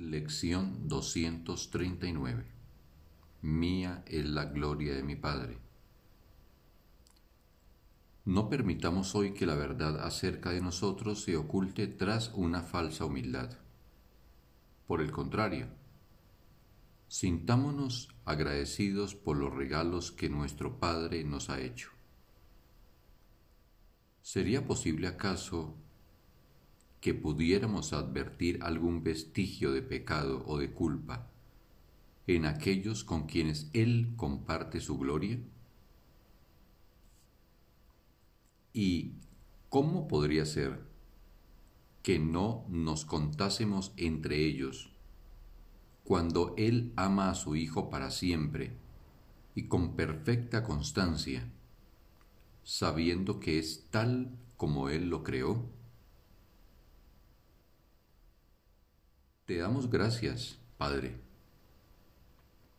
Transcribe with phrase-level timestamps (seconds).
[0.00, 2.46] Lección 239
[3.42, 5.58] Mía es la gloria de mi Padre.
[8.24, 13.58] No permitamos hoy que la verdad acerca de nosotros se oculte tras una falsa humildad.
[14.86, 15.66] Por el contrario,
[17.08, 21.90] sintámonos agradecidos por los regalos que nuestro Padre nos ha hecho.
[24.22, 25.74] ¿Sería posible acaso
[27.00, 31.28] que pudiéramos advertir algún vestigio de pecado o de culpa
[32.26, 35.38] en aquellos con quienes Él comparte su gloria?
[38.72, 39.12] ¿Y
[39.68, 40.86] cómo podría ser
[42.02, 44.90] que no nos contásemos entre ellos
[46.04, 48.72] cuando Él ama a su Hijo para siempre
[49.54, 51.50] y con perfecta constancia,
[52.62, 55.77] sabiendo que es tal como Él lo creó?
[59.48, 61.18] Te damos gracias, Padre,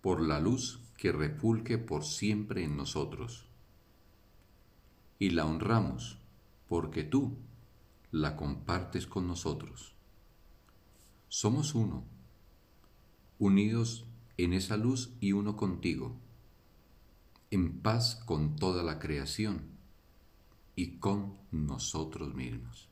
[0.00, 3.48] por la luz que repulque por siempre en nosotros.
[5.18, 6.18] Y la honramos
[6.68, 7.36] porque tú
[8.12, 9.96] la compartes con nosotros.
[11.26, 12.04] Somos uno,
[13.40, 14.04] unidos
[14.36, 16.14] en esa luz y uno contigo,
[17.50, 19.62] en paz con toda la creación
[20.76, 22.91] y con nosotros mismos.